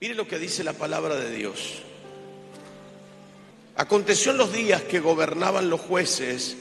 [0.00, 1.82] Mire lo que dice la palabra de Dios.
[3.76, 6.56] Aconteció en los días que gobernaban los jueces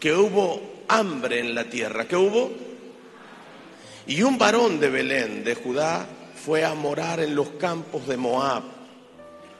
[0.00, 2.06] que hubo hambre en la tierra.
[2.06, 2.52] ¿Qué hubo?
[4.06, 6.06] Y un varón de Belén, de Judá,
[6.44, 8.64] fue a morar en los campos de Moab.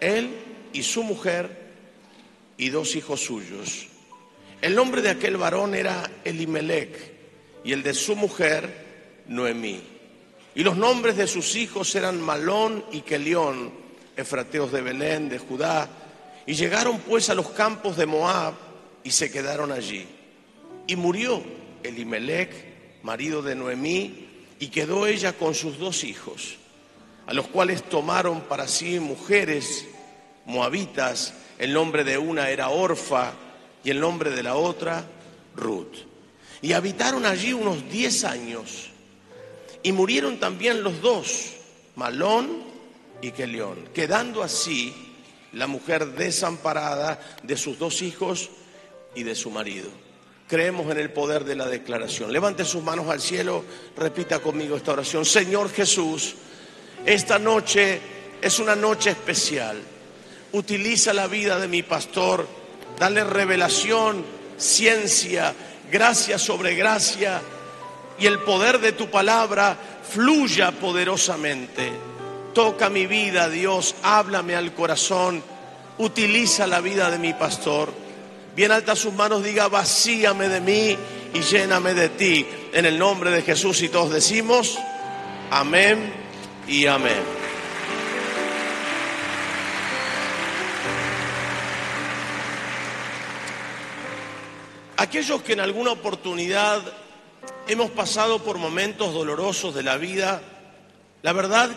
[0.01, 0.31] Él
[0.73, 1.65] y su mujer
[2.59, 3.87] y dos hijos suyos.
[4.61, 7.13] El nombre de aquel varón era Elimelech
[7.65, 9.94] y el de su mujer Noemí.
[10.55, 13.73] Y los nombres de sus hijos eran Malón y Kelión,
[14.17, 15.89] efrateos de Belén, de Judá.
[16.47, 18.55] Y llegaron pues a los campos de Moab
[19.03, 20.07] y se quedaron allí.
[20.87, 21.43] Y murió
[21.83, 22.51] Elimelech,
[23.03, 24.29] marido de Noemí,
[24.61, 26.57] y quedó ella con sus dos hijos,
[27.27, 29.87] a los cuales tomaron para sí mujeres
[30.47, 31.35] moabitas.
[31.59, 33.33] El nombre de una era Orfa
[33.83, 35.05] y el nombre de la otra
[35.57, 35.97] Ruth.
[36.63, 38.91] Y habitaron allí unos diez años.
[39.85, 41.53] Y murieron también los dos,
[41.95, 42.65] Malón
[43.21, 44.95] y Kelión, quedando así
[45.53, 48.49] la mujer desamparada de sus dos hijos
[49.15, 49.91] y de su marido.
[50.49, 52.33] Creemos en el poder de la declaración.
[52.33, 53.63] Levante sus manos al cielo,
[53.95, 55.27] repita conmigo esta oración.
[55.27, 56.35] Señor Jesús,
[57.05, 58.01] esta noche
[58.41, 59.83] es una noche especial.
[60.53, 62.49] Utiliza la vida de mi pastor,
[62.99, 64.25] dale revelación,
[64.57, 65.55] ciencia,
[65.93, 67.43] gracia sobre gracia
[68.19, 69.77] y el poder de tu palabra
[70.09, 71.93] fluya poderosamente.
[72.53, 75.43] Toca mi vida, Dios, háblame al corazón,
[75.99, 77.93] utiliza la vida de mi pastor.
[78.55, 80.97] Bien alta sus manos, diga, vacíame de mí
[81.35, 82.47] y lléname de ti.
[82.73, 84.79] En el nombre de Jesús y todos decimos,
[85.51, 86.13] amén
[86.69, 87.23] y amén.
[94.97, 96.81] Aquellos que en alguna oportunidad
[97.67, 100.43] hemos pasado por momentos dolorosos de la vida,
[101.23, 101.71] la verdad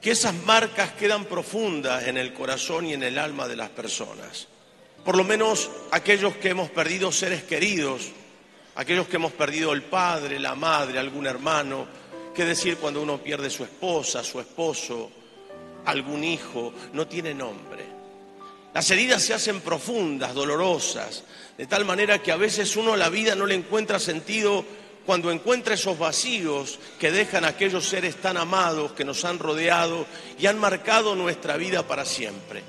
[0.00, 4.46] que esas marcas quedan profundas en el corazón y en el alma de las personas.
[5.04, 8.08] Por lo menos aquellos que hemos perdido seres queridos,
[8.76, 11.86] aquellos que hemos perdido el padre, la madre, algún hermano,
[12.34, 15.10] qué decir cuando uno pierde su esposa, su esposo,
[15.86, 17.84] algún hijo, no tiene nombre.
[18.74, 21.24] Las heridas se hacen profundas, dolorosas,
[21.56, 24.64] de tal manera que a veces uno a la vida no le encuentra sentido
[25.06, 30.04] cuando encuentra esos vacíos que dejan aquellos seres tan amados que nos han rodeado
[30.36, 32.62] y han marcado nuestra vida para siempre.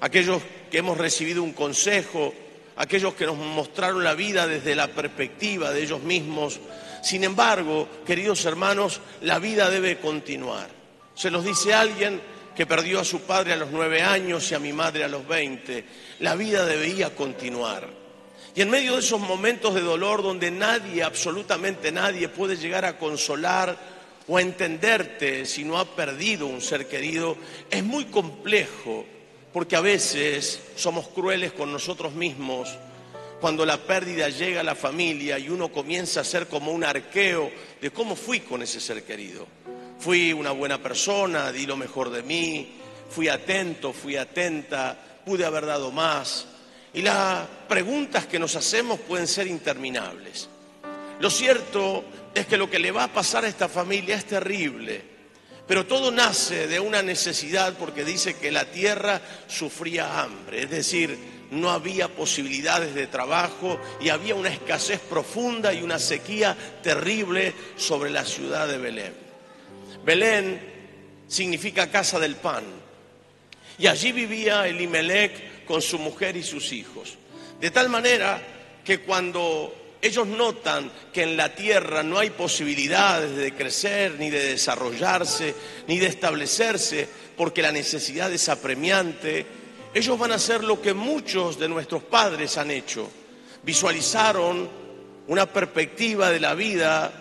[0.00, 2.34] Aquellos que hemos recibido un consejo,
[2.76, 6.60] aquellos que nos mostraron la vida desde la perspectiva de ellos mismos.
[7.02, 10.68] Sin embargo, queridos hermanos, la vida debe continuar.
[11.14, 12.20] Se nos dice alguien
[12.54, 15.26] que perdió a su padre a los nueve años y a mi madre a los
[15.26, 15.84] veinte.
[16.18, 17.99] La vida debía continuar.
[18.54, 22.98] Y en medio de esos momentos de dolor donde nadie, absolutamente nadie, puede llegar a
[22.98, 23.76] consolar
[24.26, 27.36] o a entenderte si no ha perdido un ser querido,
[27.70, 29.04] es muy complejo
[29.52, 32.68] porque a veces somos crueles con nosotros mismos
[33.40, 37.50] cuando la pérdida llega a la familia y uno comienza a ser como un arqueo
[37.80, 39.46] de cómo fui con ese ser querido.
[39.98, 42.72] Fui una buena persona, di lo mejor de mí,
[43.08, 46.46] fui atento, fui atenta, pude haber dado más,
[46.92, 50.48] y las preguntas que nos hacemos pueden ser interminables.
[51.20, 55.02] Lo cierto es que lo que le va a pasar a esta familia es terrible,
[55.66, 61.16] pero todo nace de una necesidad porque dice que la tierra sufría hambre, es decir,
[61.50, 68.10] no había posibilidades de trabajo y había una escasez profunda y una sequía terrible sobre
[68.10, 69.14] la ciudad de Belén.
[70.04, 70.60] Belén
[71.28, 72.64] significa casa del pan
[73.78, 77.14] y allí vivía Elimelech con su mujer y sus hijos.
[77.60, 78.42] De tal manera
[78.84, 79.72] que cuando
[80.02, 85.54] ellos notan que en la tierra no hay posibilidades de crecer, ni de desarrollarse,
[85.86, 89.46] ni de establecerse, porque la necesidad es apremiante,
[89.94, 93.08] ellos van a hacer lo que muchos de nuestros padres han hecho.
[93.62, 94.68] Visualizaron
[95.28, 97.12] una perspectiva de la vida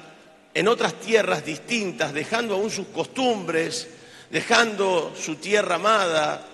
[0.56, 3.90] en otras tierras distintas, dejando aún sus costumbres,
[4.32, 6.49] dejando su tierra amada,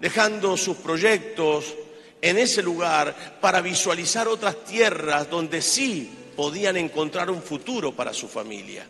[0.00, 1.74] dejando sus proyectos
[2.20, 8.28] en ese lugar para visualizar otras tierras donde sí podían encontrar un futuro para su
[8.28, 8.86] familia.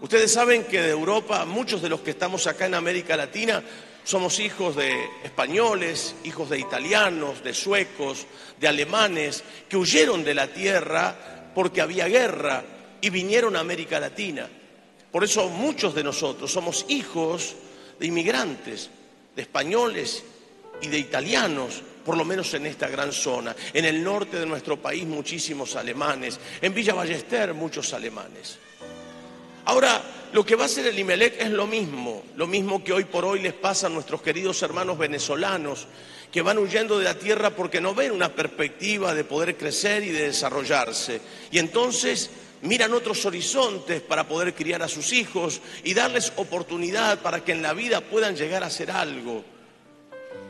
[0.00, 3.62] Ustedes saben que de Europa, muchos de los que estamos acá en América Latina,
[4.04, 4.92] somos hijos de
[5.24, 8.26] españoles, hijos de italianos, de suecos,
[8.60, 12.62] de alemanes, que huyeron de la tierra porque había guerra
[13.00, 14.48] y vinieron a América Latina.
[15.10, 17.56] Por eso muchos de nosotros somos hijos
[17.98, 18.90] de inmigrantes
[19.38, 20.24] de españoles
[20.82, 23.54] y de italianos, por lo menos en esta gran zona.
[23.72, 28.58] En el norte de nuestro país muchísimos alemanes, en Villa Ballester muchos alemanes.
[29.66, 30.02] Ahora,
[30.32, 33.24] lo que va a hacer el Imelec es lo mismo, lo mismo que hoy por
[33.24, 35.86] hoy les pasa a nuestros queridos hermanos venezolanos
[36.32, 40.10] que van huyendo de la tierra porque no ven una perspectiva de poder crecer y
[40.10, 41.20] de desarrollarse.
[41.52, 42.28] Y entonces
[42.62, 47.62] miran otros horizontes para poder criar a sus hijos y darles oportunidad para que en
[47.62, 49.44] la vida puedan llegar a hacer algo.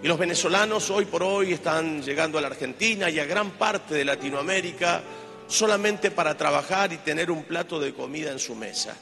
[0.03, 3.95] Y los venezolanos hoy por hoy están llegando a la Argentina y a gran parte
[3.95, 5.03] de Latinoamérica
[5.49, 8.97] solamente para trabajar y tener un plato de comida en su mesa.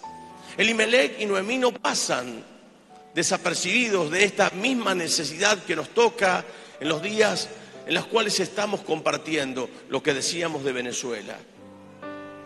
[0.56, 2.42] El Imelec y Noemí no pasan
[3.14, 6.44] desapercibidos de esta misma necesidad que nos toca
[6.80, 7.48] en los días
[7.86, 11.36] en los cuales estamos compartiendo lo que decíamos de Venezuela.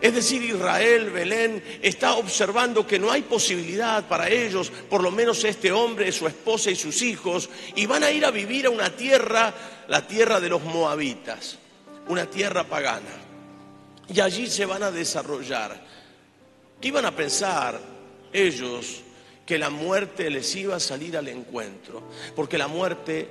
[0.01, 5.43] Es decir, Israel, Belén, está observando que no hay posibilidad para ellos, por lo menos
[5.43, 8.89] este hombre, su esposa y sus hijos, y van a ir a vivir a una
[8.95, 9.53] tierra,
[9.87, 11.59] la tierra de los moabitas,
[12.07, 13.11] una tierra pagana.
[14.11, 15.79] Y allí se van a desarrollar.
[16.81, 17.79] ¿Qué iban a pensar
[18.33, 19.01] ellos
[19.45, 22.01] que la muerte les iba a salir al encuentro?
[22.35, 23.27] Porque la muerte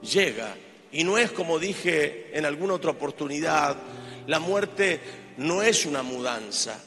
[0.00, 0.56] llega.
[0.90, 3.76] Y no es como dije en alguna otra oportunidad,
[4.26, 5.00] la muerte
[5.38, 6.78] no es una mudanza.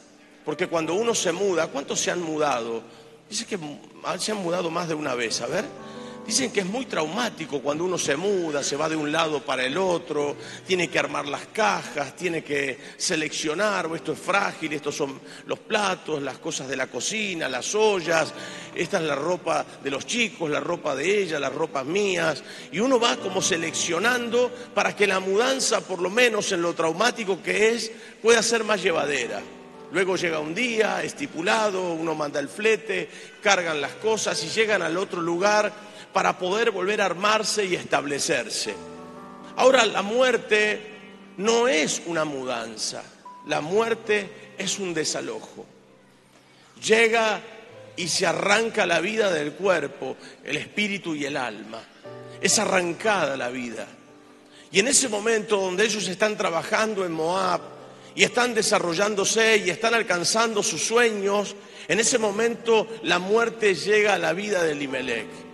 [0.44, 2.82] Porque cuando uno se muda, ¿cuántos se han mudado?
[3.28, 3.58] Dice que
[4.18, 5.64] se han mudado más de una vez, a ver.
[6.26, 9.64] Dicen que es muy traumático cuando uno se muda, se va de un lado para
[9.64, 14.94] el otro, tiene que armar las cajas, tiene que seleccionar, o esto es frágil, estos
[14.94, 18.32] son los platos, las cosas de la cocina, las ollas,
[18.72, 22.78] esta es la ropa de los chicos, la ropa de ella, las ropas mías, y
[22.78, 27.70] uno va como seleccionando para que la mudanza, por lo menos en lo traumático que
[27.70, 27.90] es,
[28.22, 29.42] pueda ser más llevadera.
[29.90, 33.10] Luego llega un día estipulado, uno manda el flete,
[33.42, 38.74] cargan las cosas y llegan al otro lugar para poder volver a armarse y establecerse.
[39.56, 40.80] Ahora, la muerte
[41.36, 43.02] no es una mudanza,
[43.46, 45.66] la muerte es un desalojo.
[46.84, 47.40] Llega
[47.96, 51.82] y se arranca la vida del cuerpo, el espíritu y el alma.
[52.40, 53.86] Es arrancada la vida.
[54.70, 57.60] Y en ese momento donde ellos están trabajando en Moab
[58.14, 61.54] y están desarrollándose y están alcanzando sus sueños,
[61.88, 65.51] en ese momento la muerte llega a la vida de Limelech.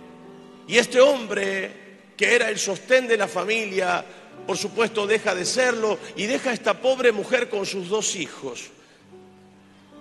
[0.69, 1.71] Y este hombre,
[2.15, 4.05] que era el sostén de la familia,
[4.45, 8.69] por supuesto deja de serlo y deja a esta pobre mujer con sus dos hijos.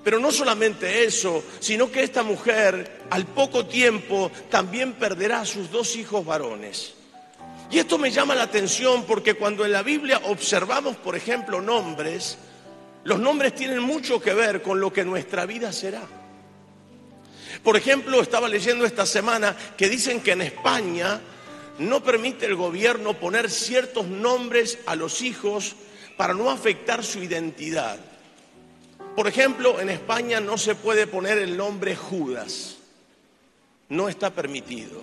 [0.04, 5.70] Pero no solamente eso, sino que esta mujer al poco tiempo también perderá a sus
[5.70, 6.92] dos hijos varones.
[7.70, 12.36] Y esto me llama la atención porque cuando en la Biblia observamos, por ejemplo, nombres,
[13.04, 16.17] los nombres tienen mucho que ver con lo que nuestra vida será.
[17.62, 21.20] Por ejemplo, estaba leyendo esta semana que dicen que en España
[21.78, 25.76] no permite el gobierno poner ciertos nombres a los hijos
[26.16, 27.98] para no afectar su identidad.
[29.14, 32.76] Por ejemplo, en España no se puede poner el nombre Judas.
[33.88, 35.02] No está permitido,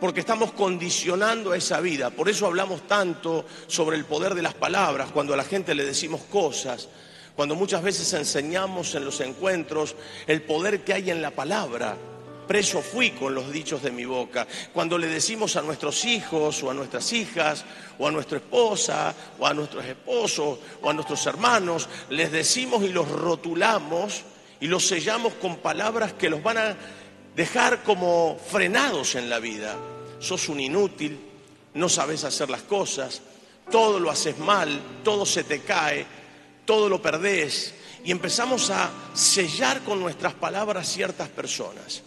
[0.00, 2.10] porque estamos condicionando esa vida.
[2.10, 5.84] Por eso hablamos tanto sobre el poder de las palabras, cuando a la gente le
[5.84, 6.88] decimos cosas
[7.38, 9.94] cuando muchas veces enseñamos en los encuentros
[10.26, 11.96] el poder que hay en la palabra.
[12.48, 14.44] Preso fui con los dichos de mi boca.
[14.72, 17.64] Cuando le decimos a nuestros hijos o a nuestras hijas
[17.96, 22.88] o a nuestra esposa o a nuestros esposos o a nuestros hermanos, les decimos y
[22.88, 24.22] los rotulamos
[24.58, 26.76] y los sellamos con palabras que los van a
[27.36, 29.76] dejar como frenados en la vida.
[30.18, 31.20] Sos un inútil,
[31.74, 33.22] no sabes hacer las cosas,
[33.70, 36.17] todo lo haces mal, todo se te cae,
[36.68, 37.72] todo lo perdés
[38.04, 42.02] y empezamos a sellar con nuestras palabras ciertas personas.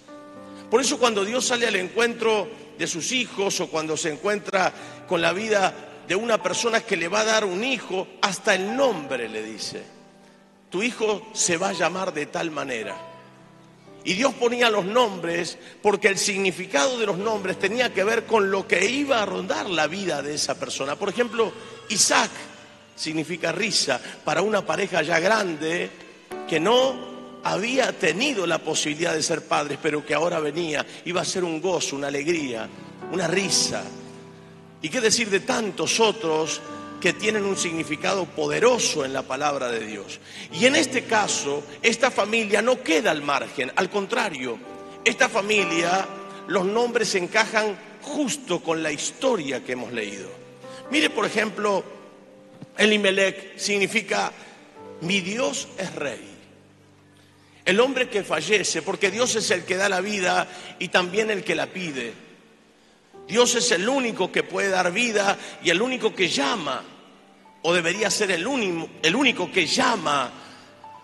[0.70, 4.72] Por eso cuando Dios sale al encuentro de sus hijos o cuando se encuentra
[5.08, 5.74] con la vida
[6.08, 9.82] de una persona que le va a dar un hijo, hasta el nombre le dice,
[10.70, 12.96] tu hijo se va a llamar de tal manera.
[14.04, 18.52] Y Dios ponía los nombres porque el significado de los nombres tenía que ver con
[18.52, 20.96] lo que iba a rondar la vida de esa persona.
[20.98, 21.52] Por ejemplo,
[21.90, 22.30] Isaac
[22.96, 25.90] significa risa, para una pareja ya grande
[26.48, 27.12] que no
[27.44, 31.62] había tenido la posibilidad de ser padres, pero que ahora venía, iba a ser un
[31.62, 32.68] gozo, una alegría,
[33.12, 33.84] una risa.
[34.82, 36.62] ¿Y qué decir de tantos otros
[37.00, 40.20] que tienen un significado poderoso en la palabra de Dios?
[40.52, 44.58] Y en este caso, esta familia no queda al margen, al contrario,
[45.04, 46.08] esta familia,
[46.48, 50.30] los nombres encajan justo con la historia que hemos leído.
[50.92, 51.84] Mire, por ejemplo,
[52.78, 54.32] Elimelech significa
[55.02, 56.28] mi Dios es rey.
[57.66, 60.48] El hombre que fallece, porque Dios es el que da la vida
[60.80, 62.14] y también el que la pide.
[63.28, 66.84] Dios es el único que puede dar vida y el único que llama,
[67.62, 70.32] o debería ser el único, el único que llama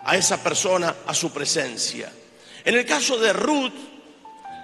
[0.03, 2.11] a esa persona a su presencia.
[2.65, 3.73] En el caso de Ruth,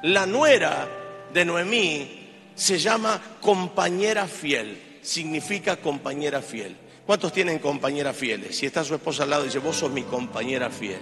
[0.03, 0.89] la nuera
[1.31, 6.75] de Noemí se llama compañera fiel, significa compañera fiel.
[7.05, 8.57] ¿Cuántos tienen compañeras fieles?
[8.57, 11.01] Si está su esposa al lado y dice, vos sos mi compañera fiel.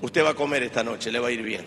[0.00, 1.66] Usted va a comer esta noche, le va a ir bien.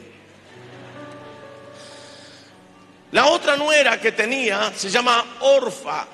[3.11, 6.07] La otra nuera que tenía se llama Orfa.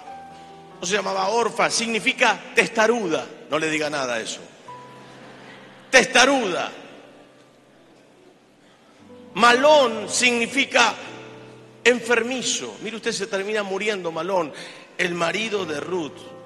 [0.81, 3.25] No se llamaba Orfa, significa testaruda.
[3.49, 4.41] No le diga nada a eso.
[5.89, 6.71] Testaruda.
[9.35, 10.95] Malón significa
[11.83, 12.75] enfermizo.
[12.81, 14.51] Mire usted, se termina muriendo Malón,
[14.97, 16.36] el marido de Ruth.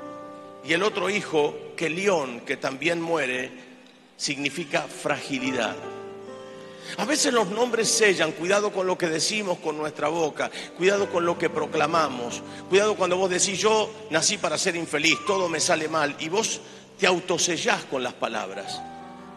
[0.63, 3.51] Y el otro hijo, que León, que también muere,
[4.15, 5.75] significa fragilidad.
[6.97, 11.25] A veces los nombres sellan, cuidado con lo que decimos con nuestra boca, cuidado con
[11.25, 15.87] lo que proclamamos, cuidado cuando vos decís yo nací para ser infeliz, todo me sale
[15.87, 16.59] mal y vos
[16.99, 18.81] te autosellás con las palabras.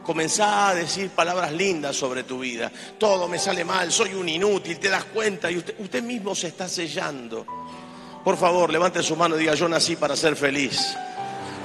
[0.03, 2.71] Comenzá a decir palabras lindas sobre tu vida.
[2.99, 6.49] Todo me sale mal, soy un inútil, te das cuenta y usted, usted mismo se
[6.49, 7.47] está sellando.
[8.23, 10.95] Por favor, levante su mano y diga, yo nací para ser feliz.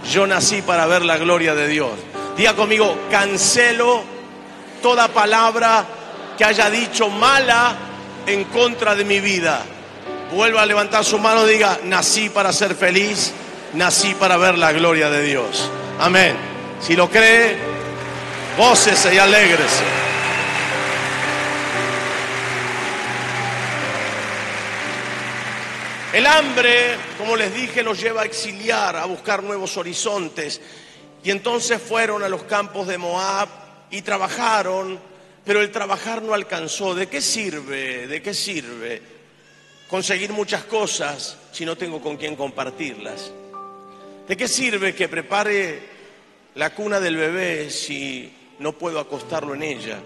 [0.03, 1.91] Yo nací para ver la gloria de Dios.
[2.37, 4.03] Diga conmigo, cancelo
[4.81, 5.85] toda palabra
[6.37, 7.75] que haya dicho mala
[8.25, 9.61] en contra de mi vida.
[10.31, 13.33] Vuelva a levantar su mano y diga, nací para ser feliz,
[13.73, 15.69] nací para ver la gloria de Dios.
[15.99, 16.35] Amén.
[16.79, 17.57] Si lo cree,
[18.57, 20.08] gócese y alégrese.
[26.11, 30.59] El hambre, como les dije, nos lleva a exiliar, a buscar nuevos horizontes.
[31.23, 33.47] Y entonces fueron a los campos de Moab
[33.91, 34.99] y trabajaron,
[35.45, 36.95] pero el trabajar no alcanzó.
[36.95, 38.07] ¿De qué sirve?
[38.07, 39.03] ¿De qué sirve
[39.87, 43.31] conseguir muchas cosas si no tengo con quién compartirlas?
[44.27, 45.79] ¿De qué sirve que prepare
[46.55, 49.99] la cuna del bebé si no puedo acostarlo en ella?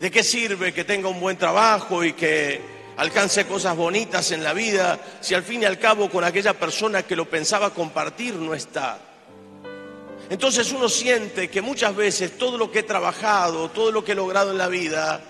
[0.00, 4.52] ¿De qué sirve que tenga un buen trabajo y que alcance cosas bonitas en la
[4.52, 8.54] vida si al fin y al cabo con aquella persona que lo pensaba compartir no
[8.54, 8.98] está?
[10.30, 14.14] Entonces uno siente que muchas veces todo lo que he trabajado, todo lo que he
[14.14, 15.20] logrado en la vida,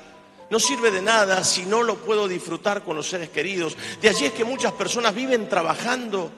[0.50, 3.76] no sirve de nada si no lo puedo disfrutar con los seres queridos.
[4.00, 6.30] De allí es que muchas personas viven trabajando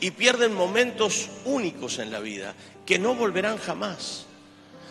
[0.00, 2.54] y pierden momentos únicos en la vida,
[2.84, 4.26] que no volverán jamás.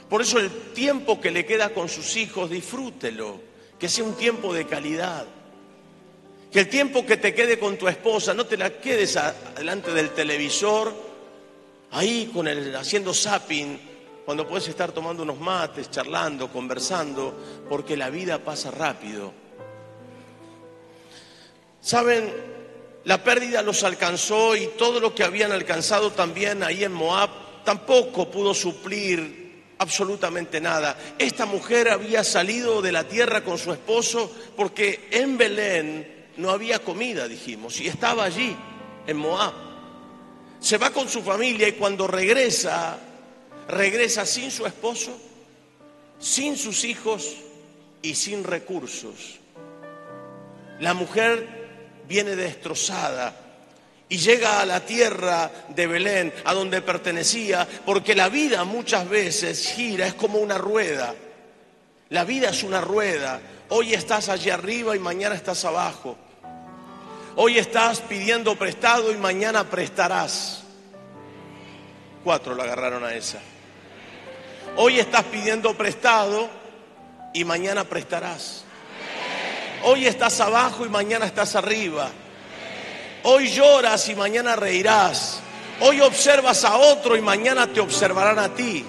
[0.09, 3.41] Por eso el tiempo que le queda con sus hijos, disfrútelo,
[3.77, 5.25] que sea un tiempo de calidad.
[6.53, 9.17] Que el tiempo que te quede con tu esposa, no te la quedes
[9.57, 10.93] delante del televisor
[11.89, 13.79] ahí con el, haciendo zapping,
[14.23, 17.35] cuando puedes estar tomando unos mates, charlando, conversando,
[17.67, 19.33] porque la vida pasa rápido.
[21.81, 22.31] Saben,
[23.03, 27.31] la pérdida los alcanzó y todo lo que habían alcanzado también ahí en Moab
[27.65, 30.97] tampoco pudo suplir absolutamente nada.
[31.17, 36.79] Esta mujer había salido de la tierra con su esposo porque en Belén no había
[36.79, 38.55] comida, dijimos, y estaba allí,
[39.07, 39.73] en Moab
[40.63, 42.97] se va con su familia y cuando regresa,
[43.67, 45.11] regresa sin su esposo,
[46.19, 47.35] sin sus hijos
[48.01, 49.39] y sin recursos.
[50.79, 53.35] La mujer viene destrozada
[54.07, 59.67] y llega a la tierra de Belén, a donde pertenecía, porque la vida muchas veces
[59.67, 61.13] gira, es como una rueda.
[62.07, 63.41] La vida es una rueda.
[63.67, 66.17] Hoy estás allí arriba y mañana estás abajo.
[67.35, 70.61] Hoy estás pidiendo prestado y mañana prestarás.
[72.23, 73.39] Cuatro lo agarraron a esa.
[74.77, 76.47] Hoy estás pidiendo prestado
[77.33, 78.65] y mañana prestarás.
[79.83, 82.11] Hoy estás abajo y mañana estás arriba.
[83.23, 85.39] Hoy lloras y mañana reirás.
[85.81, 88.85] Hoy observas a otro y mañana te observarán a ti.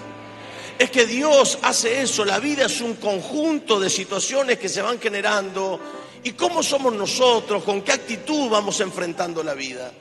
[0.78, 2.26] Es que Dios hace eso.
[2.26, 7.62] La vida es un conjunto de situaciones que se van generando ¿Y cómo somos nosotros?
[7.62, 9.92] ¿Con qué actitud vamos enfrentando la vida?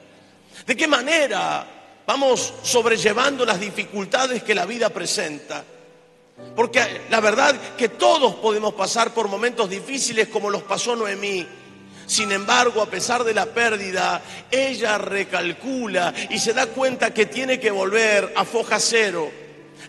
[0.66, 1.68] ¿De qué manera
[2.08, 5.66] vamos sobrellevando las dificultades que la vida presenta?
[6.56, 11.46] Porque la verdad que todos podemos pasar por momentos difíciles como los pasó Noemí.
[12.06, 17.60] Sin embargo, a pesar de la pérdida, ella recalcula y se da cuenta que tiene
[17.60, 19.30] que volver a foja cero,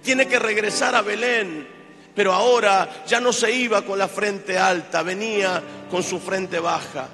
[0.02, 1.73] tiene que regresar a Belén,
[2.14, 7.08] pero ahora ya no se iba con la frente alta, venía con su frente baja.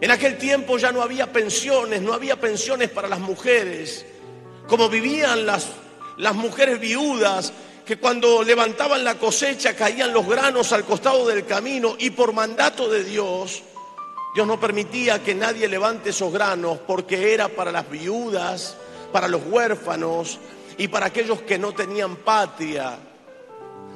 [0.00, 4.04] En aquel tiempo ya no había pensiones, no había pensiones para las mujeres,
[4.66, 5.68] como vivían las,
[6.16, 7.52] las mujeres viudas,
[7.84, 12.88] que cuando levantaban la cosecha caían los granos al costado del camino y por mandato
[12.88, 13.62] de Dios,
[14.34, 18.76] Dios no permitía que nadie levante esos granos porque era para las viudas,
[19.12, 20.38] para los huérfanos
[20.78, 22.96] y para aquellos que no tenían patria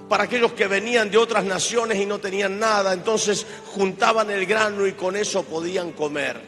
[0.09, 4.87] para aquellos que venían de otras naciones y no tenían nada, entonces juntaban el grano
[4.87, 6.41] y con eso podían comer.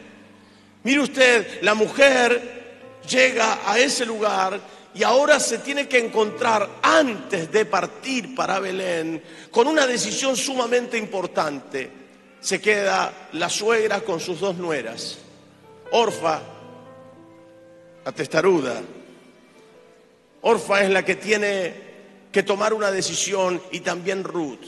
[0.83, 4.59] Mire usted, la mujer llega a ese lugar
[4.93, 9.21] y ahora se tiene que encontrar antes de partir para Belén
[9.51, 11.91] con una decisión sumamente importante.
[12.39, 15.17] Se queda la suegra con sus dos nueras,
[15.91, 16.41] Orfa,
[18.05, 18.81] la testaruda.
[20.41, 21.86] Orfa es la que tiene
[22.37, 24.63] que tomar una decisión y también Ruth.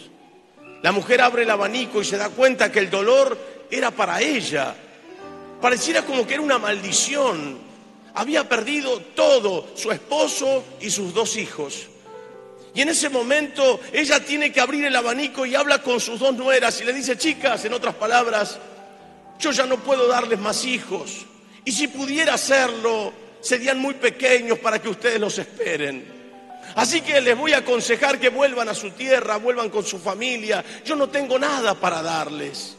[0.81, 3.37] La mujer abre el abanico y se da cuenta que el dolor
[3.69, 4.73] era para ella.
[5.61, 7.69] Pareciera como que era una maldición
[8.15, 11.87] había perdido todo, su esposo y sus dos hijos.
[12.73, 16.35] Y en ese momento ella tiene que abrir el abanico y habla con sus dos
[16.35, 18.57] nueras y le dice, chicas, en otras palabras,
[19.39, 21.25] yo ya no puedo darles más hijos.
[21.65, 26.18] Y si pudiera hacerlo, serían muy pequeños para que ustedes los esperen.
[26.75, 30.63] Así que les voy a aconsejar que vuelvan a su tierra, vuelvan con su familia.
[30.85, 32.75] Yo no tengo nada para darles.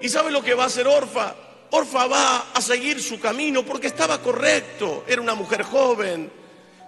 [0.00, 1.34] ¿Y sabe lo que va a hacer Orfa?
[1.70, 5.04] Orfa va a seguir su camino porque estaba correcto.
[5.06, 6.30] Era una mujer joven,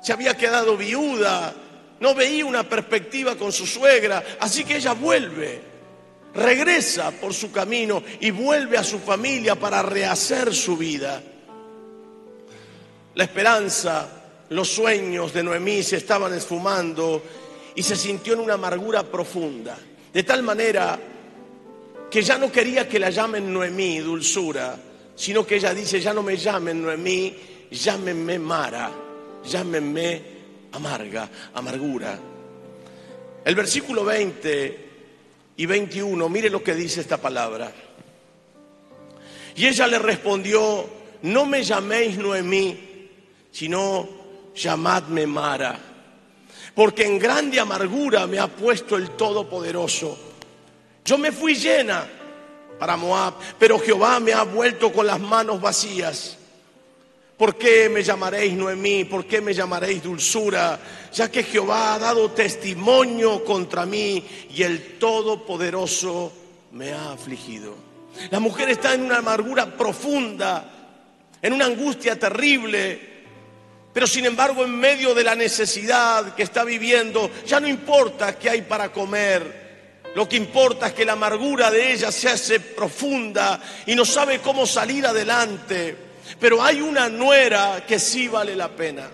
[0.02, 1.54] se había quedado viuda,
[2.00, 5.60] no veía una perspectiva con su suegra, así que ella vuelve,
[6.34, 11.22] regresa por su camino y vuelve a su familia para rehacer su vida.
[13.14, 14.17] La esperanza,
[14.50, 17.22] los sueños de Noemí se estaban esfumando
[17.74, 19.78] y se sintió en una amargura profunda,
[20.12, 20.98] de tal manera
[22.10, 24.76] que ya no quería que la llamen Noemí, dulzura,
[25.14, 27.34] sino que ella dice, ya no me llamen Noemí,
[27.70, 28.90] llámenme Mara,
[29.44, 30.22] llámenme
[30.72, 32.18] amarga, amargura.
[33.44, 34.88] El versículo 20
[35.56, 37.72] y 21, mire lo que dice esta palabra.
[39.56, 40.86] Y ella le respondió,
[41.22, 43.08] no me llaméis Noemí,
[43.50, 44.17] sino
[44.58, 45.78] llamadme Mara,
[46.74, 50.28] porque en grande amargura me ha puesto el Todopoderoso
[51.08, 52.06] yo me fui llena
[52.78, 56.36] para Moab, pero Jehová me ha vuelto con las manos vacías.
[57.38, 59.04] ¿Por qué me llamaréis Noemí?
[59.04, 60.78] ¿Por qué me llamaréis dulzura?
[61.14, 64.22] Ya que Jehová ha dado testimonio contra mí
[64.54, 66.30] y el Todopoderoso
[66.72, 67.74] me ha afligido.
[68.30, 70.70] La mujer está en una amargura profunda,
[71.40, 73.07] en una angustia terrible,
[73.92, 78.50] pero sin embargo en medio de la necesidad que está viviendo, ya no importa qué
[78.50, 79.68] hay para comer,
[80.14, 84.40] lo que importa es que la amargura de ella se hace profunda y no sabe
[84.40, 85.96] cómo salir adelante.
[86.40, 89.08] Pero hay una nuera que sí vale la pena.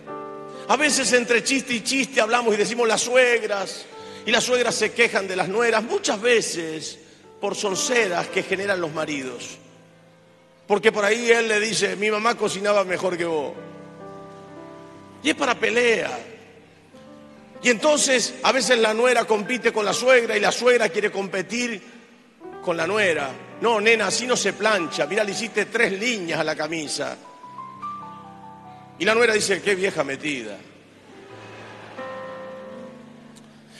[0.68, 3.84] A veces entre chiste y chiste hablamos y decimos las suegras
[4.24, 6.98] y las suegras se quejan de las nueras, muchas veces
[7.40, 9.58] por sonceras que generan los maridos.
[10.66, 13.52] Porque por ahí él le dice, mi mamá cocinaba mejor que vos.
[15.24, 16.16] Y es para pelea.
[17.62, 21.80] Y entonces a veces la nuera compite con la suegra y la suegra quiere competir
[22.62, 23.30] con la nuera.
[23.62, 25.06] No, nena, así no se plancha.
[25.06, 27.16] Mira, le hiciste tres líneas a la camisa.
[28.98, 30.58] Y la nuera dice, qué vieja metida.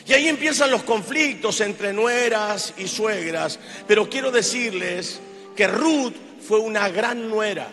[0.07, 3.61] Y ahí empiezan los conflictos entre nueras y suegras.
[3.87, 5.21] Pero quiero decirles
[5.55, 7.69] que Ruth fue una gran nuera.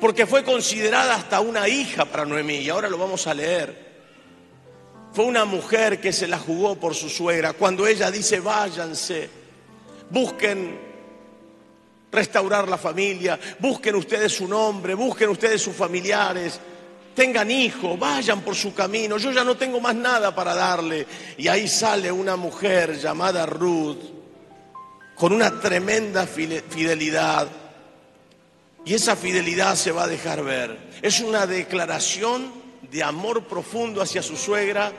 [0.00, 2.56] Porque fue considerada hasta una hija para Noemí.
[2.56, 3.88] Y ahora lo vamos a leer.
[5.12, 7.52] Fue una mujer que se la jugó por su suegra.
[7.52, 9.28] Cuando ella dice, váyanse,
[10.10, 10.88] busquen
[12.10, 16.58] restaurar la familia, busquen ustedes su nombre, busquen ustedes sus familiares,
[17.14, 21.06] tengan hijos, vayan por su camino, yo ya no tengo más nada para darle.
[21.36, 23.98] Y ahí sale una mujer llamada Ruth,
[25.14, 27.48] con una tremenda fidelidad.
[28.84, 30.78] Y esa fidelidad se va a dejar ver.
[31.02, 32.52] Es una declaración
[32.90, 34.92] de amor profundo hacia su suegra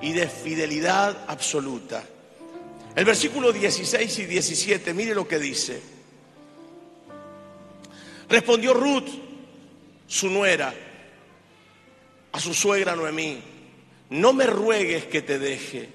[0.00, 2.04] y de fidelidad absoluta.
[2.94, 5.82] El versículo 16 y 17, mire lo que dice.
[8.28, 9.08] Respondió Ruth,
[10.06, 10.72] su nuera,
[12.32, 13.40] a su suegra Noemí,
[14.10, 15.88] no me ruegues que te deje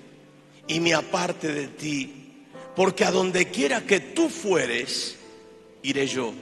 [0.68, 2.44] y me aparte de ti,
[2.76, 5.18] porque a donde quiera que tú fueres,
[5.82, 6.34] iré yo.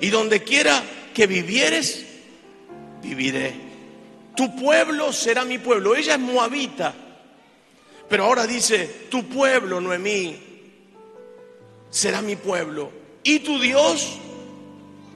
[0.00, 0.82] Y donde quiera
[1.14, 2.04] que vivieres,
[3.02, 3.68] viviré
[4.38, 5.96] tu pueblo será mi pueblo.
[5.96, 6.94] Ella es moabita,
[8.08, 10.38] pero ahora dice, tu pueblo, Noemí,
[11.90, 12.92] será mi pueblo.
[13.24, 14.16] Y tu Dios,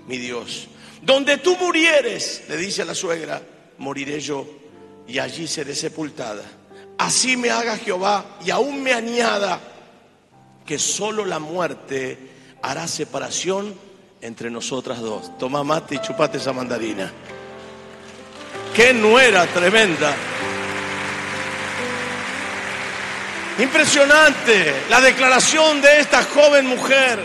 [0.09, 0.67] mi Dios.
[1.03, 3.41] Donde tú murieres, le dice a la suegra,
[3.79, 4.45] moriré yo
[5.07, 6.43] y allí seré sepultada.
[6.99, 9.61] Así me haga Jehová y aún me añada
[10.67, 12.19] que solo la muerte
[12.61, 13.73] hará separación
[14.23, 15.37] entre nosotras dos.
[15.37, 17.13] Toma mate y chupate esa mandarina.
[18.75, 20.15] Qué nuera tremenda.
[23.59, 27.19] Impresionante la declaración de esta joven mujer.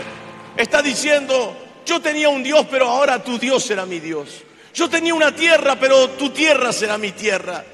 [0.56, 1.56] Está diciendo,
[1.86, 4.42] yo tenía un Dios, pero ahora tu Dios será mi Dios.
[4.74, 7.64] Yo tenía una tierra, pero tu tierra será mi tierra.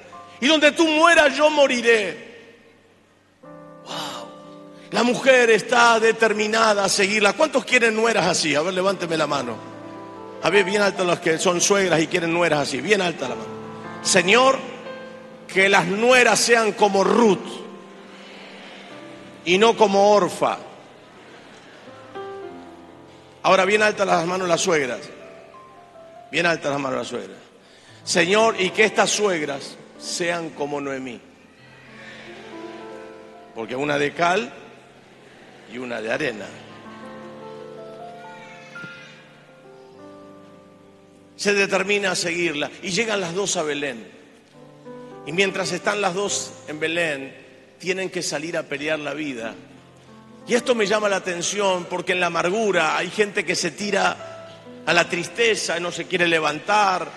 [0.41, 2.34] Y donde tú mueras, yo moriré.
[4.95, 7.33] La mujer está determinada a seguirla.
[7.33, 8.55] ¿Cuántos quieren nueras así?
[8.55, 9.57] A ver, levánteme la mano.
[10.41, 12.81] A ver, bien alta los que son suegras y quieren nueras así.
[12.81, 13.49] Bien alta la mano.
[14.03, 14.57] Señor,
[15.53, 17.41] que las nueras sean como Ruth
[19.45, 20.59] y no como Orfa.
[23.43, 25.01] Ahora bien altas las manos las suegras.
[26.31, 27.39] Bien altas las manos las suegras.
[28.05, 31.21] Señor, y que estas suegras sean como Noemí.
[33.57, 34.53] Porque una de cal
[35.73, 36.47] y una de arena.
[41.37, 44.07] Se determina a seguirla y llegan las dos a Belén.
[45.27, 47.35] Y mientras están las dos en Belén,
[47.79, 49.55] tienen que salir a pelear la vida.
[50.47, 54.61] Y esto me llama la atención porque en la amargura hay gente que se tira
[54.87, 57.11] a la tristeza, no se quiere levantar,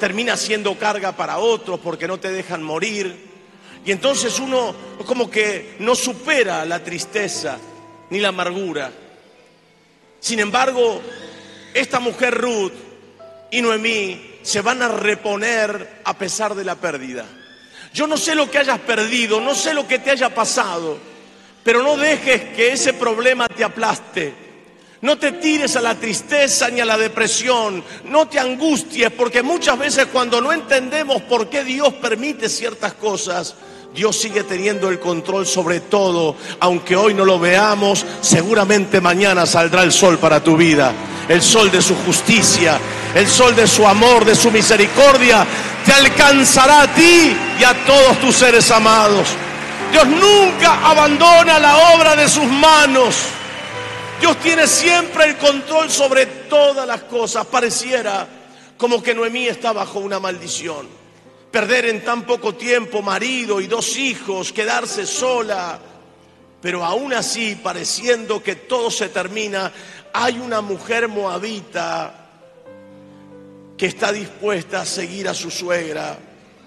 [0.00, 3.31] termina siendo carga para otros porque no te dejan morir.
[3.84, 4.74] Y entonces uno
[5.06, 7.58] como que no supera la tristeza
[8.10, 8.92] ni la amargura.
[10.20, 11.00] Sin embargo,
[11.74, 12.72] esta mujer Ruth
[13.50, 17.24] y Noemí se van a reponer a pesar de la pérdida.
[17.92, 20.98] Yo no sé lo que hayas perdido, no sé lo que te haya pasado,
[21.62, 24.41] pero no dejes que ese problema te aplaste.
[25.02, 29.76] No te tires a la tristeza ni a la depresión, no te angusties, porque muchas
[29.76, 33.56] veces cuando no entendemos por qué Dios permite ciertas cosas,
[33.92, 39.82] Dios sigue teniendo el control sobre todo, aunque hoy no lo veamos, seguramente mañana saldrá
[39.82, 40.92] el sol para tu vida,
[41.28, 42.78] el sol de su justicia,
[43.16, 45.44] el sol de su amor, de su misericordia,
[45.84, 49.30] te alcanzará a ti y a todos tus seres amados.
[49.90, 53.16] Dios nunca abandona la obra de sus manos.
[54.22, 57.44] Dios tiene siempre el control sobre todas las cosas.
[57.44, 58.24] Pareciera
[58.76, 60.86] como que Noemí está bajo una maldición.
[61.50, 65.76] Perder en tan poco tiempo marido y dos hijos, quedarse sola.
[66.60, 69.72] Pero aún así, pareciendo que todo se termina,
[70.12, 72.28] hay una mujer moabita
[73.76, 76.16] que está dispuesta a seguir a su suegra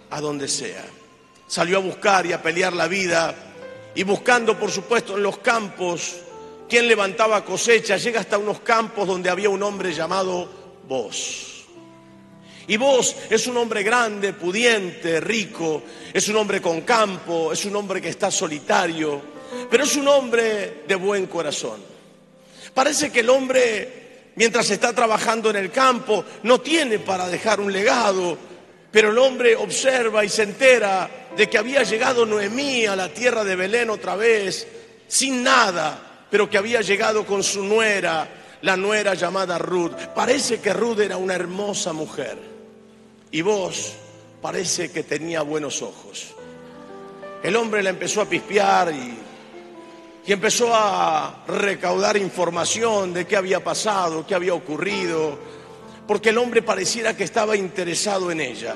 [0.10, 0.84] a donde sea.
[1.48, 3.34] Salió a buscar y a pelear la vida
[3.96, 6.18] y buscando, por supuesto, en los campos,
[6.68, 10.50] quien levantaba cosecha, llega hasta unos campos donde había un hombre llamado
[10.88, 11.66] Vos.
[12.68, 17.76] Y vos es un hombre grande, pudiente, rico, es un hombre con campo, es un
[17.76, 19.22] hombre que está solitario,
[19.70, 21.80] pero es un hombre de buen corazón.
[22.74, 27.72] Parece que el hombre mientras está trabajando en el campo, no tiene para dejar un
[27.72, 28.38] legado,
[28.92, 33.44] pero el hombre observa y se entera de que había llegado Noemí a la tierra
[33.44, 34.68] de Belén otra vez,
[35.08, 38.28] sin nada, pero que había llegado con su nuera,
[38.62, 39.96] la nuera llamada Ruth.
[40.14, 42.38] Parece que Ruth era una hermosa mujer
[43.32, 43.94] y vos
[44.42, 46.34] parece que tenía buenos ojos.
[47.44, 49.26] El hombre la empezó a pispear y
[50.28, 55.38] y empezó a recaudar información de qué había pasado, qué había ocurrido,
[56.08, 58.76] porque el hombre pareciera que estaba interesado en ella.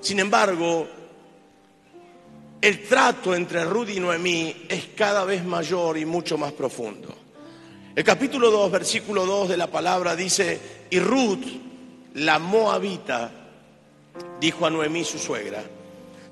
[0.00, 0.86] Sin embargo,
[2.60, 7.14] el trato entre Rudy y Noemí es cada vez mayor y mucho más profundo.
[7.94, 11.46] El capítulo 2, versículo 2 de la palabra dice, y Ruth,
[12.14, 13.30] la moabita,
[14.40, 15.62] dijo a Noemí su suegra,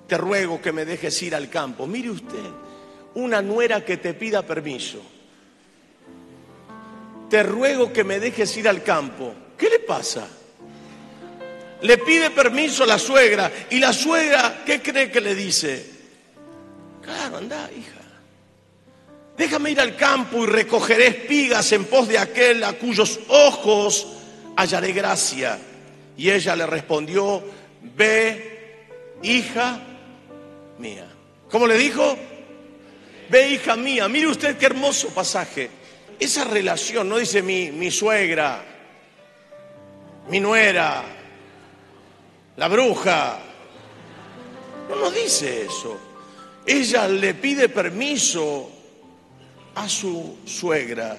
[0.07, 1.87] te ruego que me dejes ir al campo.
[1.87, 2.45] Mire usted,
[3.15, 5.01] una nuera que te pida permiso.
[7.31, 9.35] Te ruego que me dejes ir al campo.
[9.57, 10.29] ¿Qué le pasa?
[11.81, 15.94] Le pide permiso a la suegra y la suegra, ¿qué cree que le dice?
[17.05, 18.01] Claro, anda, hija.
[19.37, 24.07] Déjame ir al campo y recogeré espigas en pos de aquel a cuyos ojos
[24.57, 25.59] hallaré gracia.
[26.17, 27.43] Y ella le respondió,
[27.97, 28.87] ve,
[29.23, 29.81] hija
[30.79, 31.07] mía.
[31.51, 32.17] ¿Cómo le dijo?
[33.29, 35.69] Ve, hija mía, mire usted qué hermoso pasaje.
[36.19, 38.65] Esa relación, no dice mi, mi suegra,
[40.29, 41.03] mi nuera,
[42.57, 43.41] la bruja.
[44.89, 45.99] No nos dice eso.
[46.67, 48.71] Ella le pide permiso
[49.75, 51.17] a su suegra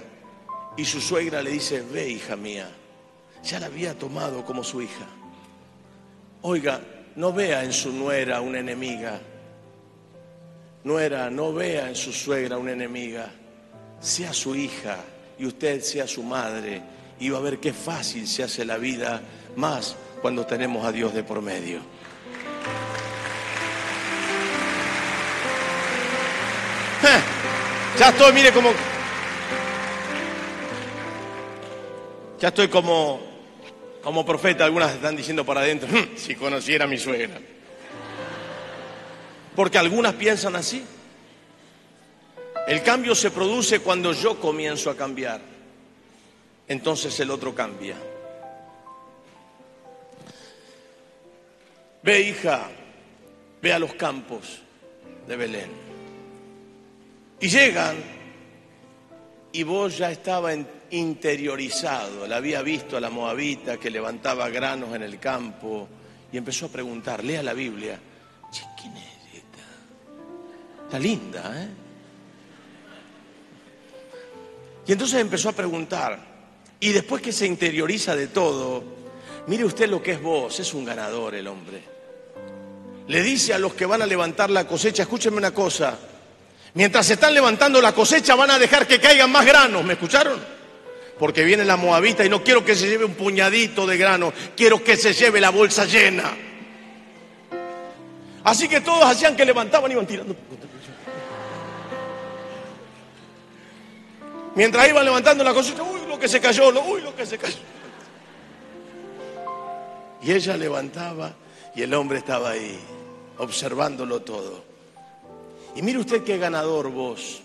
[0.77, 2.69] y su suegra le dice, ve hija mía,
[3.43, 5.07] ya la había tomado como su hija.
[6.41, 6.81] Oiga,
[7.15, 9.21] no vea en su nuera una enemiga
[10.85, 13.29] nuera, no vea en su suegra una enemiga,
[13.99, 14.97] sea su hija
[15.37, 16.81] y usted sea su madre
[17.19, 19.21] y va a ver qué fácil se hace la vida
[19.55, 21.79] más cuando tenemos a Dios de por medio.
[27.99, 28.71] Ya estoy, mire como...
[32.39, 33.21] Ya estoy como,
[34.03, 37.39] como profeta, algunas están diciendo para adentro, "Hmm, si conociera a mi suegra.
[39.55, 40.83] Porque algunas piensan así.
[42.67, 45.39] El cambio se produce cuando yo comienzo a cambiar.
[46.67, 47.95] Entonces el otro cambia.
[52.03, 52.69] Ve, hija,
[53.61, 54.59] ve a los campos
[55.27, 55.84] de Belén.
[57.39, 57.95] Y llegan
[59.51, 60.51] y vos ya estaba
[60.91, 65.87] interiorizado, la había visto a la moabita que levantaba granos en el campo
[66.31, 67.99] y empezó a preguntar, lea la Biblia,
[68.51, 70.83] "Che, ¿quién es esta?
[70.85, 71.69] Está linda, ¿eh?
[74.87, 76.19] Y entonces empezó a preguntar,
[76.79, 78.83] y después que se interioriza de todo,
[79.47, 81.81] mire usted lo que es vos, es un ganador el hombre.
[83.07, 85.97] Le dice a los que van a levantar la cosecha, escúchenme una cosa,
[86.75, 90.39] mientras están levantando la cosecha van a dejar que caigan más granos, ¿me escucharon?
[91.17, 94.83] Porque viene la moabita y no quiero que se lleve un puñadito de grano, quiero
[94.83, 96.31] que se lleve la bolsa llena.
[98.43, 100.35] Así que todos hacían que levantaban y iban tirando.
[104.55, 107.37] Mientras iban levantando la cosecha, uy, lo que se cayó, lo- uy, lo que se
[107.37, 107.57] cayó.
[110.21, 111.33] Y ella levantaba
[111.75, 112.79] y el hombre estaba ahí,
[113.37, 114.63] observándolo todo.
[115.75, 117.41] Y mire usted qué ganador vos.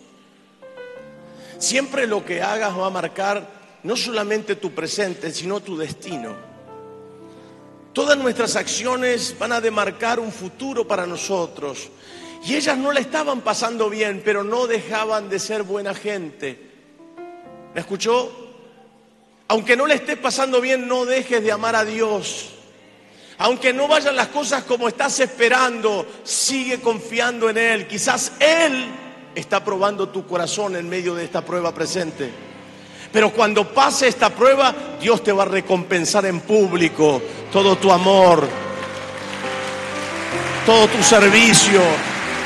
[1.58, 6.34] Siempre lo que hagas va a marcar no solamente tu presente, sino tu destino.
[7.92, 11.88] Todas nuestras acciones van a demarcar un futuro para nosotros.
[12.44, 16.70] Y ellas no la estaban pasando bien, pero no dejaban de ser buena gente.
[17.74, 18.30] ¿Me escuchó?
[19.48, 22.52] Aunque no le esté pasando bien, no dejes de amar a Dios.
[23.40, 27.86] Aunque no vayan las cosas como estás esperando, sigue confiando en Él.
[27.86, 28.84] Quizás Él
[29.34, 32.30] está probando tu corazón en medio de esta prueba presente.
[33.10, 38.46] Pero cuando pase esta prueba, Dios te va a recompensar en público todo tu amor,
[40.66, 41.80] todo tu servicio,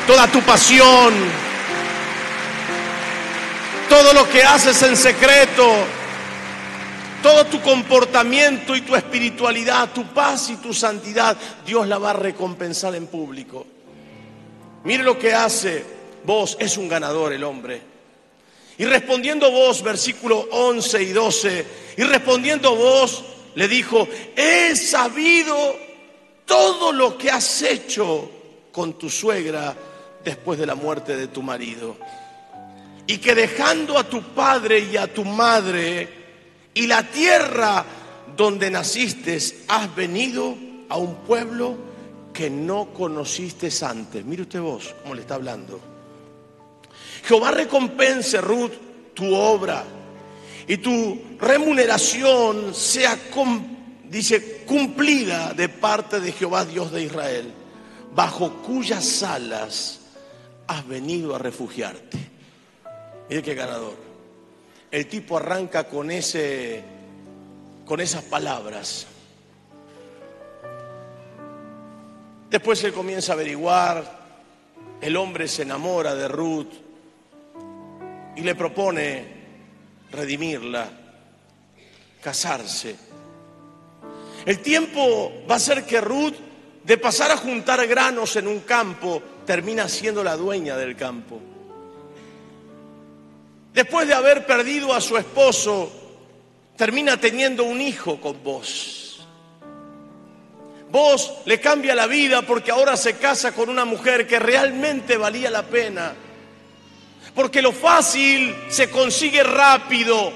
[0.07, 1.13] toda tu pasión,
[3.89, 5.69] todo lo que haces en secreto,
[7.25, 11.35] todo tu comportamiento y tu espiritualidad, tu paz y tu santidad,
[11.65, 13.67] Dios la va a recompensar en público.
[14.85, 15.83] Mire lo que hace
[16.27, 17.81] vos, es un ganador el hombre.
[18.77, 24.07] Y respondiendo vos, versículo 11 y 12, y respondiendo vos, le dijo,
[24.37, 25.57] he sabido
[26.45, 28.31] todo lo que has hecho
[28.71, 29.75] con tu suegra
[30.23, 31.97] después de la muerte de tu marido.
[33.07, 36.24] Y que dejando a tu padre y a tu madre
[36.75, 37.85] y la tierra
[38.37, 40.57] donde naciste, has venido
[40.89, 41.77] a un pueblo
[42.33, 44.25] que no conociste antes.
[44.25, 45.81] Mire usted vos cómo le está hablando.
[47.25, 48.73] Jehová recompense, Ruth,
[49.15, 49.85] tu obra
[50.67, 53.19] y tu remuneración sea,
[54.11, 57.53] dice, cumplida de parte de Jehová Dios de Israel,
[58.15, 60.01] bajo cuyas alas
[60.67, 62.19] has venido a refugiarte.
[63.29, 64.04] Mire qué ganador.
[64.95, 66.81] El tipo arranca con ese,
[67.85, 69.09] con esas palabras.
[72.49, 74.21] Después él comienza a averiguar.
[75.01, 76.73] El hombre se enamora de Ruth
[78.37, 79.25] y le propone
[80.13, 80.89] redimirla,
[82.23, 82.95] casarse.
[84.47, 86.37] El tiempo va a ser que Ruth,
[86.85, 91.41] de pasar a juntar granos en un campo, termina siendo la dueña del campo.
[93.75, 95.91] Después de haber perdido a su esposo,
[96.77, 99.27] termina teniendo un hijo con vos.
[100.91, 105.51] Vos le cambia la vida porque ahora se casa con una mujer que realmente valía
[105.51, 106.15] la pena.
[107.35, 110.33] Porque lo fácil se consigue rápido.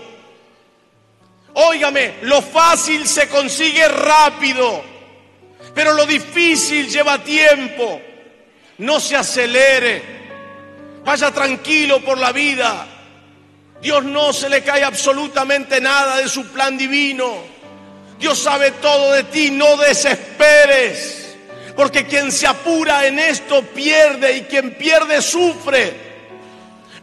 [1.55, 4.83] Óigame, lo fácil se consigue rápido.
[5.77, 8.01] Pero lo difícil lleva tiempo.
[8.79, 10.03] No se acelere.
[11.05, 12.98] Vaya tranquilo por la vida.
[13.81, 17.59] Dios no se le cae absolutamente nada de su plan divino.
[18.19, 21.37] Dios sabe todo de ti, no desesperes.
[21.77, 26.09] Porque quien se apura en esto pierde y quien pierde sufre.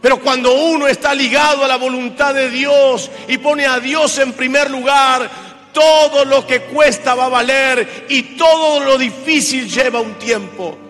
[0.02, 4.34] Pero cuando uno está ligado a la voluntad de Dios y pone a Dios en
[4.34, 5.30] primer lugar,
[5.72, 10.85] todo lo que cuesta va a valer y todo lo difícil lleva un tiempo.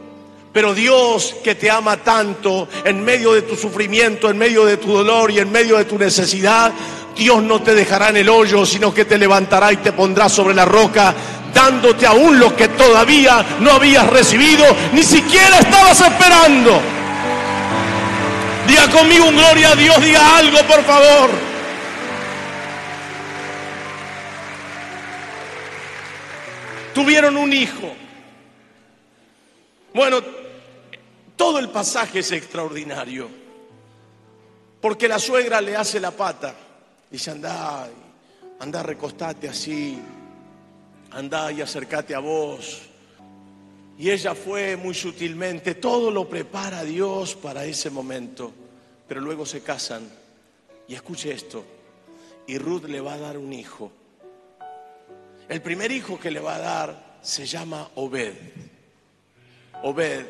[0.57, 4.91] Pero Dios que te ama tanto en medio de tu sufrimiento, en medio de tu
[4.91, 6.73] dolor y en medio de tu necesidad,
[7.15, 10.55] Dios no te dejará en el hoyo, sino que te levantará y te pondrá sobre
[10.55, 11.15] la roca,
[11.53, 14.65] dándote aún lo que todavía no habías recibido,
[14.95, 16.81] ni siquiera estabas esperando.
[18.67, 21.31] Diga conmigo un gloria a Dios, diga algo, por favor.
[26.95, 27.95] Tuvieron un hijo.
[29.97, 30.23] Bueno,
[31.37, 33.29] todo el pasaje es extraordinario.
[34.81, 36.55] Porque la suegra le hace la pata.
[37.11, 37.89] Dice, anda,
[38.59, 39.99] anda, recostate así.
[41.11, 42.83] Anda y acércate a vos.
[43.99, 48.53] Y ella fue muy sutilmente, todo lo prepara Dios para ese momento,
[49.09, 50.07] pero luego se casan.
[50.87, 51.65] Y escuche esto,
[52.47, 53.91] y Ruth le va a dar un hijo.
[55.49, 58.35] El primer hijo que le va a dar se llama Obed.
[59.83, 60.27] Obed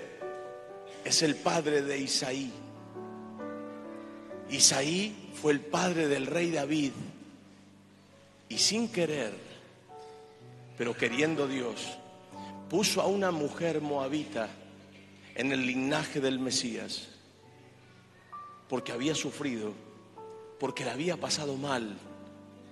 [1.06, 2.50] es el padre de Isaí.
[4.50, 6.90] Isaí fue el padre del rey David.
[8.48, 9.32] Y sin querer,
[10.76, 11.96] pero queriendo Dios,
[12.68, 14.48] puso a una mujer moabita
[15.36, 17.08] en el linaje del Mesías,
[18.68, 19.74] porque había sufrido,
[20.58, 21.96] porque le había pasado mal,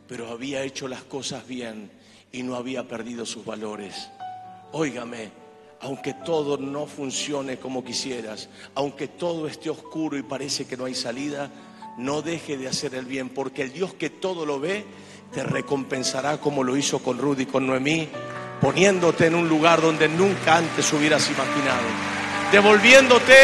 [0.09, 1.91] pero había hecho las cosas bien
[2.33, 4.09] y no había perdido sus valores.
[4.73, 5.44] Óigame,
[5.85, 10.95] aunque todo no funcione como quisieras, aunque todo esté oscuro y parece que no hay
[10.95, 11.51] salida,
[11.99, 14.87] no deje de hacer el bien, porque el Dios que todo lo ve,
[15.31, 18.09] te recompensará como lo hizo con Rudy y con Noemí
[18.63, 21.83] poniéndote en un lugar donde nunca antes hubieras imaginado,
[22.51, 23.35] devolviéndote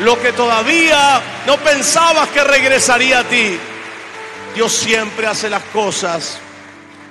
[0.00, 3.56] lo que todavía no pensabas que regresaría a ti.
[4.54, 6.38] Dios siempre hace las cosas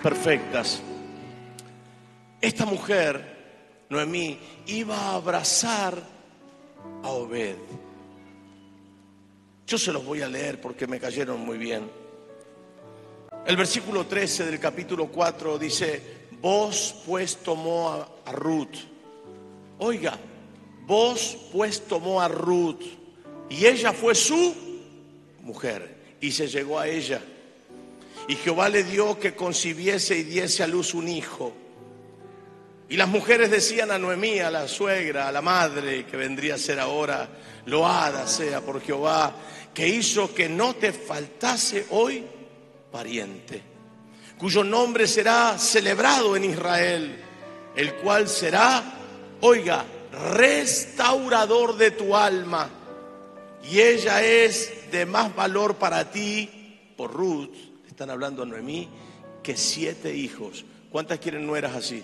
[0.03, 0.79] perfectas.
[2.39, 3.33] Esta mujer,
[3.93, 5.95] Noemí, iba a abrazar
[7.03, 7.56] a Obed.
[9.67, 11.89] Yo se los voy a leer porque me cayeron muy bien.
[13.45, 16.01] El versículo 13 del capítulo 4 dice,
[16.41, 17.91] Vos pues tomó
[18.25, 18.75] a, Ruth.
[19.77, 20.17] Oiga,
[20.86, 22.84] vos pues tomó a Ruth
[23.49, 24.56] y ella fue su
[25.41, 27.21] mujer y se llegó a ella.
[28.27, 31.53] Y Jehová le dio que concibiese y diese a luz un hijo.
[32.93, 36.60] Y las mujeres decían a Noemí, a la suegra, a la madre, que vendría a
[36.60, 37.27] ser ahora,
[37.65, 39.36] loada sea por Jehová,
[39.73, 42.23] que hizo que no te faltase hoy
[42.91, 43.63] pariente
[44.38, 47.15] cuyo nombre será celebrado en Israel,
[47.75, 48.84] el cual será,
[49.41, 49.86] oiga,
[50.32, 52.69] restaurador de tu alma.
[53.71, 57.56] Y ella es de más valor para ti, por Ruth,
[57.88, 58.88] están hablando a Noemí,
[59.41, 60.63] que siete hijos.
[60.91, 62.03] ¿Cuántas quieren nueras así?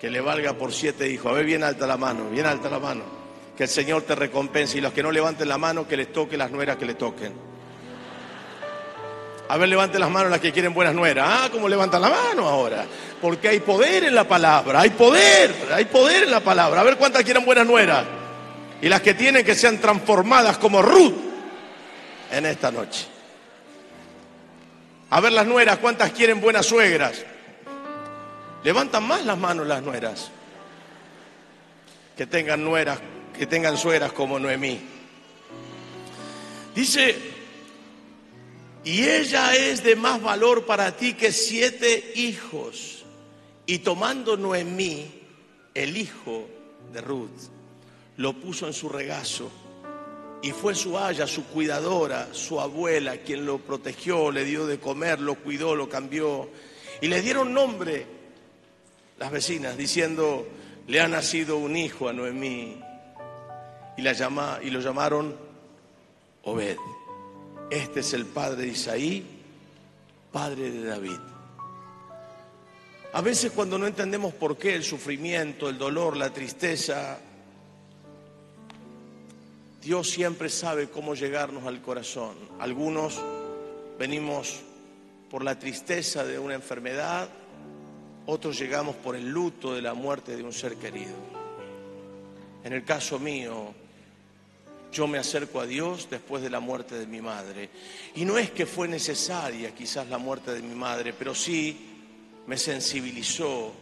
[0.00, 1.32] Que le valga por siete hijos.
[1.32, 3.04] A ver, bien alta la mano, bien alta la mano.
[3.56, 4.78] Que el Señor te recompense.
[4.78, 7.32] Y los que no levanten la mano, que les toque las nueras que le toquen.
[9.48, 11.26] A ver, levanten las manos las que quieren buenas nueras.
[11.28, 12.84] Ah, ¿cómo levantan la mano ahora?
[13.20, 16.80] Porque hay poder en la palabra, hay poder, hay poder en la palabra.
[16.80, 18.04] A ver cuántas quieren buenas nueras.
[18.82, 21.14] Y las que tienen que sean transformadas como Ruth
[22.30, 23.06] en esta noche.
[25.10, 27.24] A ver las nueras, ¿cuántas quieren buenas suegras?
[28.66, 30.28] Levantan más las manos las nueras.
[32.16, 32.98] Que tengan nueras,
[33.38, 34.80] que tengan suegras como Noemí.
[36.74, 37.14] Dice
[38.82, 43.04] y ella es de más valor para ti que siete hijos.
[43.66, 45.12] Y tomando Noemí,
[45.72, 46.48] el hijo
[46.92, 47.38] de Ruth,
[48.16, 49.48] lo puso en su regazo.
[50.42, 55.20] Y fue su haya, su cuidadora, su abuela, quien lo protegió, le dio de comer,
[55.20, 56.50] lo cuidó, lo cambió.
[57.00, 58.15] Y le dieron nombre
[59.18, 60.46] las vecinas, diciendo,
[60.86, 62.80] le ha nacido un hijo a Noemí.
[63.96, 65.34] Y, la llama, y lo llamaron
[66.42, 66.76] Obed.
[67.70, 69.26] Este es el padre de Isaí,
[70.30, 71.18] padre de David.
[73.12, 77.18] A veces cuando no entendemos por qué el sufrimiento, el dolor, la tristeza,
[79.82, 82.36] Dios siempre sabe cómo llegarnos al corazón.
[82.58, 83.18] Algunos
[83.98, 84.60] venimos
[85.30, 87.28] por la tristeza de una enfermedad,
[88.26, 91.14] otros llegamos por el luto de la muerte de un ser querido.
[92.64, 93.72] En el caso mío,
[94.92, 97.70] yo me acerco a Dios después de la muerte de mi madre.
[98.14, 101.76] Y no es que fue necesaria quizás la muerte de mi madre, pero sí
[102.46, 103.72] me sensibilizó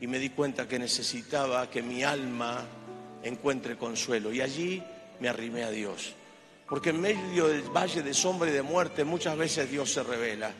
[0.00, 2.64] y me di cuenta que necesitaba que mi alma
[3.22, 4.32] encuentre consuelo.
[4.32, 4.82] Y allí
[5.20, 6.14] me arrimé a Dios.
[6.68, 10.52] Porque en medio del valle de sombra y de muerte muchas veces Dios se revela.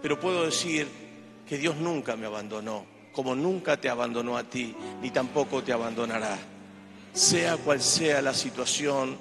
[0.00, 1.09] Pero puedo decir
[1.50, 6.38] que Dios nunca me abandonó, como nunca te abandonó a ti, ni tampoco te abandonará
[7.12, 9.16] sea cual sea la situación,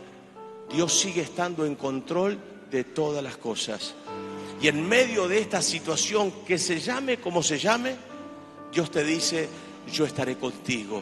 [0.72, 2.38] Dios sigue estando en control
[2.70, 3.96] de todas las cosas.
[4.62, 7.96] Y en medio de esta situación, que se llame como se llame,
[8.72, 9.48] Dios te dice,
[9.92, 11.02] yo estaré contigo.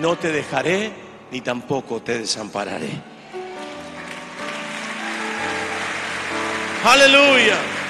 [0.00, 0.92] No te dejaré
[1.30, 2.90] ni tampoco te desampararé.
[6.84, 7.81] Aleluya.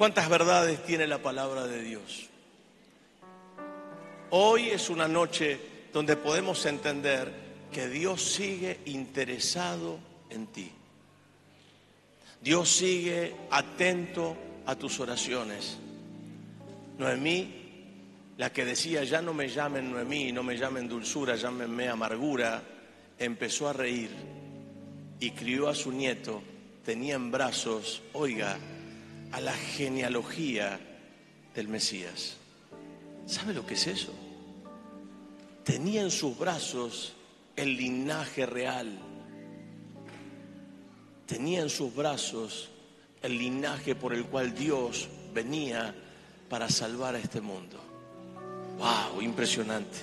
[0.00, 2.30] ¿Cuántas verdades tiene la palabra de Dios?
[4.30, 5.60] Hoy es una noche
[5.92, 7.30] donde podemos entender
[7.70, 9.98] que Dios sigue interesado
[10.30, 10.72] en ti.
[12.40, 15.76] Dios sigue atento a tus oraciones.
[16.96, 22.62] Noemí, la que decía, ya no me llamen Noemí, no me llamen dulzura, llámenme amargura,
[23.18, 24.08] empezó a reír
[25.20, 26.42] y crió a su nieto,
[26.86, 28.56] tenía en brazos, oiga,
[29.32, 30.78] a la genealogía
[31.54, 32.36] del Mesías.
[33.26, 34.12] ¿Sabe lo que es eso?
[35.64, 37.12] Tenía en sus brazos
[37.56, 38.98] el linaje real.
[41.26, 42.70] Tenía en sus brazos
[43.22, 45.94] el linaje por el cual Dios venía
[46.48, 47.78] para salvar a este mundo.
[48.78, 49.22] ¡Wow!
[49.22, 49.98] Impresionante.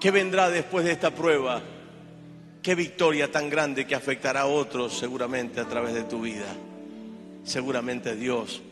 [0.00, 1.62] ¿Qué vendrá después de esta prueba?
[2.62, 6.46] ¿Qué victoria tan grande que afectará a otros seguramente a través de tu vida?
[7.44, 8.62] Seguramente Dios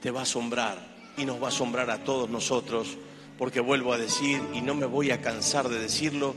[0.00, 0.78] te va a asombrar
[1.16, 2.96] y nos va a asombrar a todos nosotros,
[3.38, 6.34] porque vuelvo a decir, y no me voy a cansar de decirlo,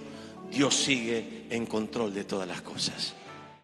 [0.52, 3.16] Dios sigue en control de todas las cosas.